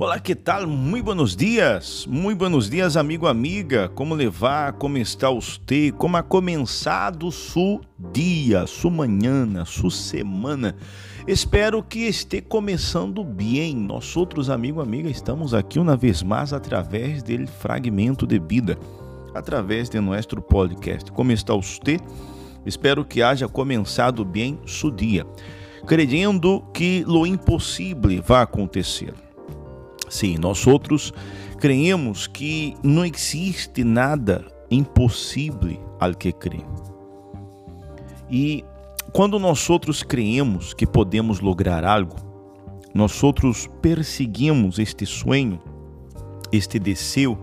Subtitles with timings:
[0.00, 0.64] Olá, que tal?
[0.68, 2.06] Muito buenos dias.
[2.08, 3.88] Muito buenos dias, amigo, amiga.
[3.88, 4.74] Como levar?
[4.74, 5.90] Como está você?
[5.90, 7.80] Como ha começado su
[8.12, 10.76] dia, su manhã, su semana?
[11.26, 13.74] Espero que esteja começando bem.
[13.74, 18.78] Nós outros, amigo, amiga, estamos aqui uma vez mais através do fragmento de vida,
[19.34, 21.10] através de nosso podcast.
[21.10, 21.98] Como está você?
[22.64, 25.26] Espero que haja começado bem su dia,
[25.88, 29.27] crendo que lo impossível vai acontecer.
[30.10, 31.12] Sim, nós outros
[31.58, 36.60] creemos que não existe nada impossível ao que crê.
[38.30, 38.64] E
[39.12, 42.16] quando nós outros creemos que podemos lograr algo,
[42.94, 45.60] nós outros perseguimos este sonho,
[46.52, 47.38] este desejo,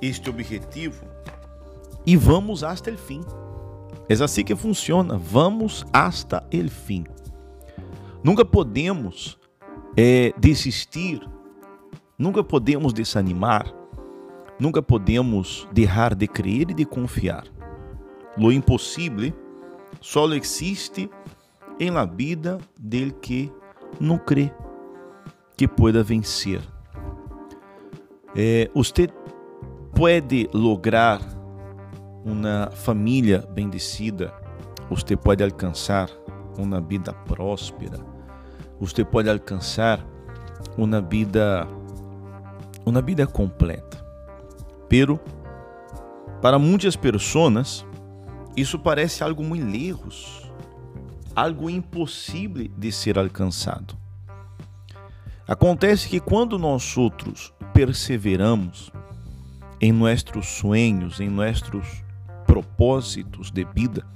[0.00, 1.04] este objetivo
[2.04, 3.20] e vamos até o fim.
[4.08, 7.04] É assim que funciona, vamos hasta o fim.
[8.22, 9.36] Nunca podemos
[9.96, 11.20] é, desistir
[12.18, 13.66] Nunca podemos desanimar,
[14.58, 17.44] nunca podemos deixar de crer e de confiar.
[18.38, 19.34] Lo impossível
[20.00, 21.10] só existe
[21.78, 23.52] em la vida del que
[24.00, 24.50] não crê
[25.56, 26.60] que pueda vencer.
[28.34, 29.08] É, você
[29.94, 31.20] pode lograr
[32.24, 34.32] uma família bendecida,
[34.88, 36.10] você pode alcançar
[36.58, 37.98] uma vida próspera,
[38.80, 40.04] você pode alcançar
[40.76, 41.66] uma vida
[42.86, 44.02] uma vida completa.
[44.88, 45.20] Pero,
[46.40, 47.84] para muitas pessoas,
[48.56, 50.50] isso parece algo muito lejos,
[51.34, 53.96] algo impossível de ser alcançado.
[55.48, 58.92] Acontece que quando nós outros perseveramos
[59.80, 62.04] em nossos sonhos, em nossos
[62.46, 64.06] propósitos de vida,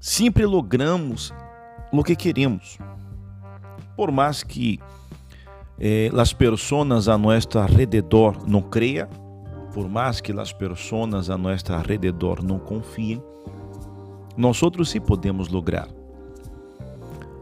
[0.00, 1.32] sempre logramos
[1.92, 2.78] o que queremos.
[3.96, 4.78] Por mais que
[5.78, 9.08] eh, las personas a nuestro alrededor no crean,
[9.74, 13.22] por más que las personas a nuestro alrededor no confíen,
[14.36, 15.88] nosotros sí podemos lograr.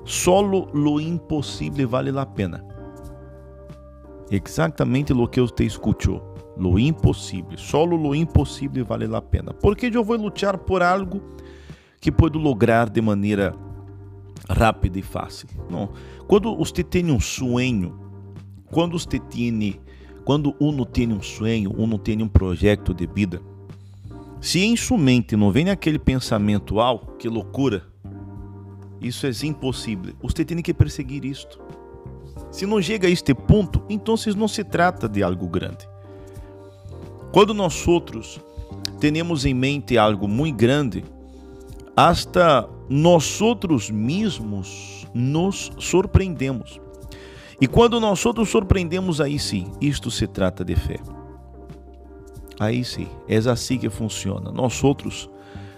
[0.05, 2.65] Solo lo impossível vale a pena.
[4.31, 6.35] Exatamente o que você escutou.
[6.57, 9.53] Lo impossível, solo lo impossível vale a pena.
[9.53, 11.21] Porque eu vou lutar por algo
[12.01, 13.55] que pode lograr de maneira
[14.49, 15.49] rápida e fácil.
[15.69, 15.91] Não.
[16.27, 18.06] Quando você tem um sonho,
[18.71, 19.81] quando você tem,
[20.25, 23.41] quando uno tem um sonho, uno tem um projeto de vida,
[24.41, 27.85] se em sua mente não vem aquele pensamento, ah, que loucura,
[29.01, 30.15] isso é impossível.
[30.23, 31.61] Você tem que perseguir isto.
[32.51, 35.89] Se não chega a este ponto, então não se trata de algo grande.
[37.33, 38.41] Quando nós outros
[38.99, 41.05] temos em mente algo muito grande,
[41.95, 46.81] hasta nós outros mesmos nos surpreendemos.
[47.61, 50.99] E quando nós outros surpreendemos, aí sim, isto se trata de fé.
[52.61, 54.53] Aí sim, é assim que funciona.
[54.53, 55.31] Nós outros,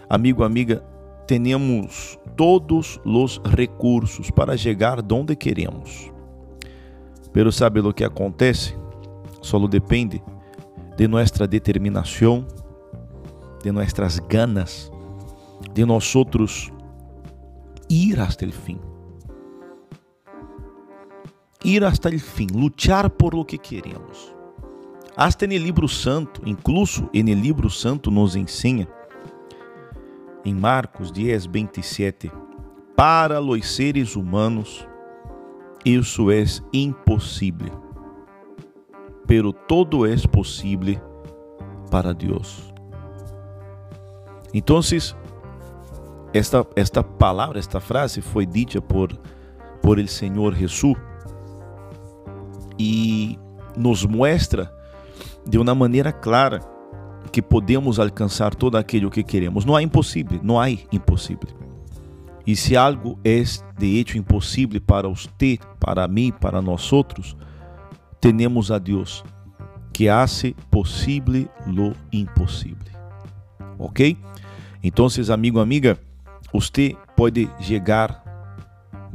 [0.09, 0.83] amigo, amiga,
[1.27, 6.11] temos todos os recursos para chegar onde queremos.
[7.33, 8.77] Pero sabe o que acontece?
[9.41, 10.23] Só depende
[10.97, 12.45] de nossa determinação,
[13.63, 14.91] de nossas ganas,
[15.73, 16.73] de nós outros
[17.89, 18.81] ir até o fim
[21.65, 24.35] ir hasta el fim, lutar por lo que queremos.
[25.17, 28.89] Hasta no livro santo, incluso no livro santo nos ensina,
[30.45, 32.31] em Marcos 10, 27,
[32.97, 34.87] para os seres humanos
[35.85, 37.83] isso é impossível,
[39.27, 41.01] pero todo é possível
[41.91, 42.73] para Deus.
[44.55, 44.81] Então,
[46.33, 49.13] esta, esta palavra, esta frase foi dita por,
[49.83, 50.97] por el Senhor Jesus
[52.79, 53.39] e
[53.77, 54.73] nos mostra
[55.47, 56.61] de uma maneira clara
[57.33, 59.65] que podemos alcançar todo aquilo que queremos.
[59.65, 61.49] Não há impossível, não há impossível.
[62.47, 63.43] E se algo é
[63.77, 67.37] de hecho impossível para você, para mim, para nós outros,
[68.21, 69.23] temos a Deus
[69.93, 72.79] que hace possível lo impossível.
[73.79, 74.17] Ok?
[74.83, 75.99] Então, amigo, amiga,
[76.53, 78.25] você pode chegar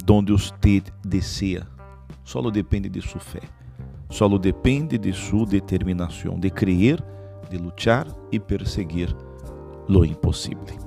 [0.07, 1.65] onde você deseja
[2.23, 3.41] Solo depende de sua fé.
[4.13, 7.03] Solo depende de sua determinação de crer,
[7.49, 9.11] de lutar e perseguir
[9.89, 10.77] lo impossível.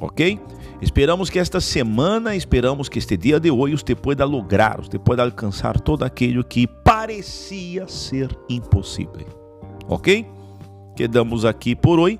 [0.00, 0.40] Ok?
[0.80, 5.22] Esperamos que esta semana, esperamos que este dia de hoje você pueda lograr, você pueda
[5.22, 9.26] alcançar todo aquilo que parecia ser impossível.
[9.86, 10.26] Ok?
[10.96, 12.18] Quedamos aqui por hoje.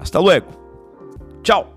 [0.00, 0.48] Hasta luego.
[1.44, 1.75] Tchau.